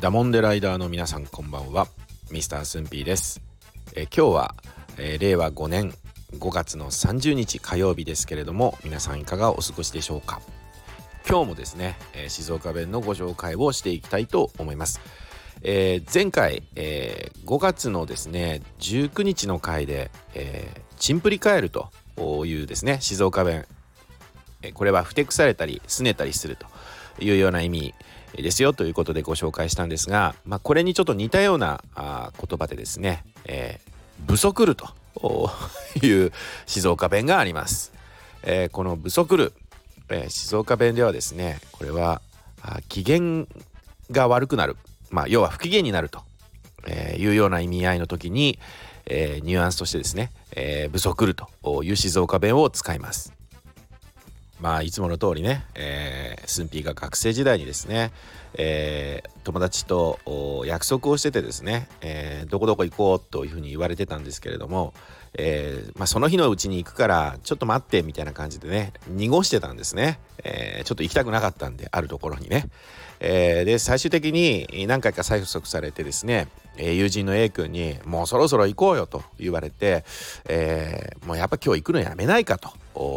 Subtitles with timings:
[0.00, 1.88] ダモンデライダーの皆さんこんばんは。
[2.30, 3.42] ミスタースンピーです。
[3.96, 4.54] え今日は、
[4.96, 5.92] え、令和5年
[6.36, 10.40] 5月の30日火曜日ですけれども皆さんいかがお過ごしでしょうか。
[11.28, 15.00] 今日もですね、え、静岡弁のご紹介をしていきたいと思います。
[15.62, 21.90] えー、前回、えー、5月のですね19日の回で、えー、チンプリカエルと
[22.46, 23.66] いうですね静岡弁、
[24.74, 26.66] これはふてくされたり拗ねたりすると
[27.20, 27.94] いうような意味。
[28.34, 34.88] ですよということでご紹介したんですが、まあ、これにちょっと似たようなあ言葉でですね、えー、不足ると
[36.02, 36.32] いう
[36.66, 37.92] 静岡弁があります。
[38.42, 39.52] えー、この不足る、
[40.08, 42.22] えー、静岡弁ではですねこれは
[42.88, 43.46] 機嫌
[44.10, 44.76] が悪くなる、
[45.10, 46.22] まあ、要は不機嫌になると、
[46.86, 48.58] えー、いうような意味合いの時に、
[49.06, 53.32] えー、ニュアンスとしてですね、えー、不足るという静岡弁を使います。
[54.60, 58.10] まあいつもの通りね、えー、スンピーが学生時代にですね、
[58.54, 60.18] えー、友達と
[60.66, 64.94] 約束をしててですね、えー、どこどこ行こうというふうに言われてたんですけれども、
[65.34, 72.64] えーまあ、その日のうちに行くからちょっと待ってみたいな感じでね濁してたんですね、えー、ちょっと行きたくなかったんであるところにね、
[73.20, 80.04] えー、で最終的に何回か催促されてですね友人の A 君に「もうそろそろ行こうよ」と言われて、
[80.48, 82.70] えー、もうやっぱ今日行くのやめないかと。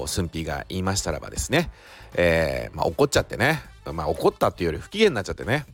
[0.08, 1.72] 駿府が言いましたらばですね、
[2.16, 5.66] えーまあ、怒っちゃってね、まあ、怒ったっていうより不機嫌になっちゃってね、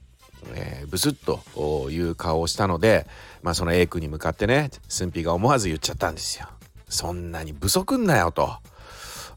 [0.53, 3.05] えー、ブスッという顔をしたので、
[3.43, 6.47] まあ、その A 君に向かってね駿府が思わず言っちゃったんですよ。
[6.89, 8.55] そんなに不足んなよと。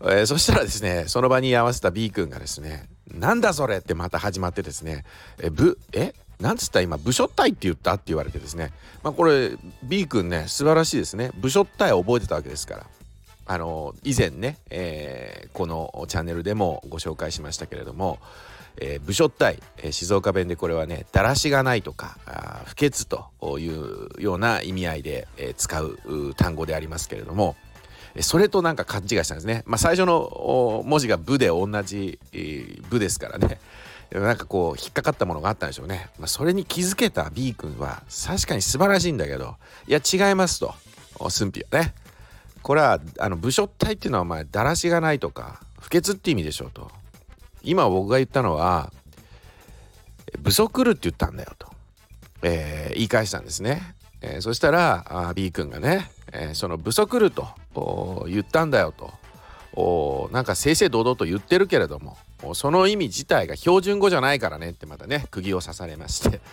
[0.02, 5.04] えー、そしたらですねその場に居合わせた B 君がですね「なんだそれ!」ってまた始まってですね
[5.42, 6.80] 「えぶえなんつった？
[6.80, 7.94] 今部署隊って言った？
[7.94, 9.50] って言われてですねまあこれ
[9.82, 12.86] B 君ね素晴らしいですね部署隊覚えてたわけですから
[13.50, 18.20] あの以前ね、えー、このチャンネルでもご紹介しましたけれども、
[18.76, 23.26] えー、部署隊、えー、静岡弁でこれはねだらしがないとかあ不潔と
[23.58, 27.56] いうような意味合いで、え、使う単語でありますけれども
[28.20, 29.64] それとなんか勘違いしたんですね。
[29.66, 32.20] まあ、最初の文字が「部」で同じ
[32.88, 33.58] 「部」ですからね
[34.12, 36.08] なんかこう引っかかったものがあったんでしょうね。
[36.20, 39.56] まあ、それに気づけた B 君は確かに素晴らしいんだけど
[39.88, 40.72] いや違いますと
[41.18, 41.94] 駿府はね。
[42.62, 46.90] これはあの部署体っていうのはお前だらしがないとか不潔って意味でしょうと。
[47.62, 48.92] 今僕が言ったのは
[50.42, 51.68] 不足るって言ったんだよと、
[52.42, 57.48] えー、言い返したんですね、えー、そしたらあ B 君がね、えー、その不足ると
[58.28, 59.12] 言ったんだよと。
[59.72, 62.16] おなんか正々堂々と言ってるけれども
[62.54, 66.40] その意味自体が標準語じゃないからねってまたね釘を刺されまして。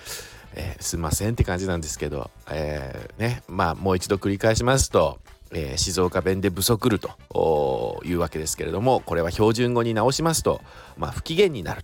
[0.60, 5.20] え、すいませんって感じなんですけど、えー、ねまあもう一度繰り返しますと。
[5.52, 10.62] えー、静岡弁で不足るというわけですけれどもこれは標準語に直しますと、
[10.98, 11.84] まあ、不機嫌になる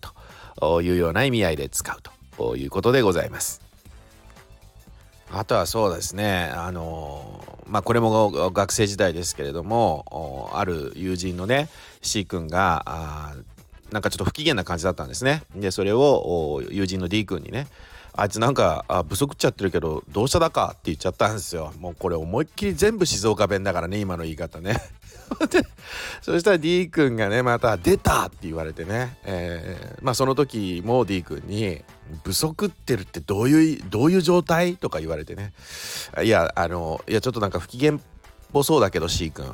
[0.59, 1.97] というような意味合いで使う
[2.37, 3.61] ということでございます。
[5.31, 11.69] あとはそうですねあのー、まあこれも学生時代ですけれどもある友人のね
[12.03, 13.33] C 君があ
[13.91, 15.43] なんかちょっと不機嫌な感じだったんですね。
[15.55, 17.67] でそれを友人の D 君にね
[18.15, 24.77] あいつなんかあ不足っちゃってるけどどうしただかって言っちゃったんですよもうこれ思いっきり全部静岡弁だからね今の言い方ね
[25.49, 25.65] で
[26.21, 31.81] そしたら D 君がねまた「出た!」って言われてね、えー、まあその時も D 君に
[32.23, 35.53] 「不足ってるってどういうどういう状態?」とか言われてね
[36.23, 37.99] いやあのいやちょっとなんか不機嫌っ
[38.51, 39.51] ぽそうだけど C 君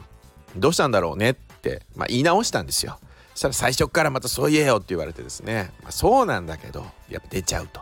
[0.58, 3.00] どうしたんだろうねって、まあ、言い直したんですよ
[3.34, 7.82] そしたら最初からまたそう言えよって言われてですね、まあ、そうなんだけどやっぱ出ちゃうと。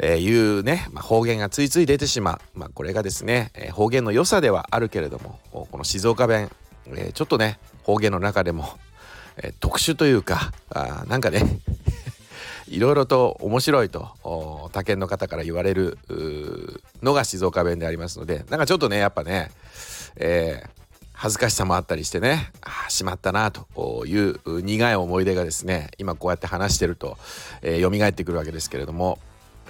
[0.00, 6.50] えー、いうね、まあ、方言がついつい出てしまう、まあ、これがですね、えー、方言の良さではあるけれどもこの静岡弁、
[6.86, 8.68] えー、ちょっとね方言の中でも、
[9.38, 11.42] え特殊というかあなんかね
[12.68, 15.96] いろいろと面白いと他県の方から言われる
[17.02, 19.50] のが静岡弁でありますのでなんかちょっとねやっぱね、
[20.16, 20.68] えー、
[21.14, 27.16] 恥ずかしさもあったりしてねああしまったなという苦い思い出がですね今こうやって話してると、
[27.62, 29.18] えー、蘇ってくるわけですけれども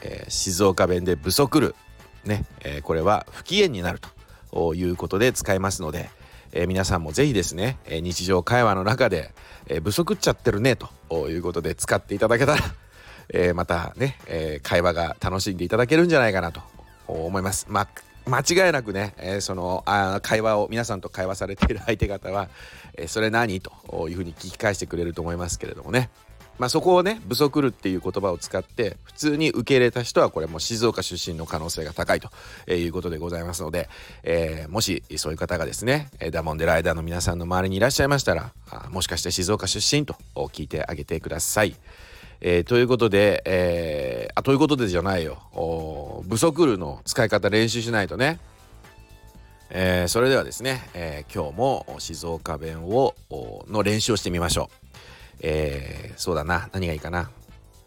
[0.02, 1.74] えー、静岡弁で不足る
[2.24, 4.08] ね、えー、これは不機嫌になると。
[4.74, 6.08] いうことで使いますので、
[6.52, 9.32] えー、皆さんもぜひですね、え日常会話の中で、
[9.66, 10.88] え不足っちゃってるねと
[11.28, 12.62] いうことで使っていただけたら、
[13.28, 16.62] えまたね、え会話が楽しんでいただけるんじゃないかなと
[17.06, 17.66] 思います。
[17.68, 17.88] まあ
[18.28, 22.48] 間違いなくね、えー、そのあ会話を皆さんと会話されている相手方は、
[22.94, 23.72] えー、それ何と
[24.08, 26.10] いうふうに聞き返してくれると思いますけれどもね、
[26.58, 32.31] まあ、そこをね不足るっていう言葉を使って普通に受け入れた人はこれも静岡出身の可能性が高いと
[32.72, 33.88] いうことでございますので、
[34.25, 38.52] えー、もしそういう方がですねダモンデライダーの皆さんの周りにいらっしゃいましたら
[38.90, 41.76] もしかして静岡出身と聞いてあげてください。
[42.40, 46.22] えー、ということで、えー、あということでじゃないよ。
[46.28, 48.38] 不足るの使い方練習しないとね、
[49.70, 53.14] えー、それではですね、えー、今日も静岡弁を
[53.69, 54.88] の練習をしてみましょう、
[55.40, 56.69] えー、そうだな。
[56.73, 57.31] 何がいいかな。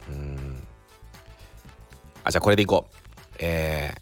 [0.09, 0.63] うん。
[2.23, 2.95] あじゃあこれでいこう。
[3.39, 4.01] えー、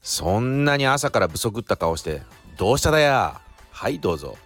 [0.00, 2.22] そんなに朝から不足った顔して
[2.56, 3.40] どうしただや。
[3.70, 4.36] はいどうぞ。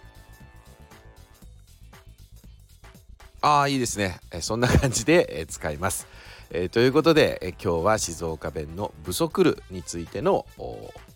[3.41, 4.19] ああいいですね。
[4.31, 6.07] えそんな感じでえ使います、
[6.49, 10.45] えー、ということでえ今日は静岡弁の不足るについての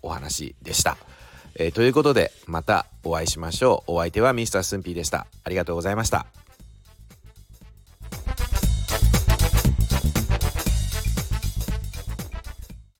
[0.02, 0.98] お話でした、
[1.56, 3.94] えー、ということでまたお会いしましょう。
[3.94, 5.28] お相手はミスタースンピーでした。
[5.44, 6.26] ありがとうございました。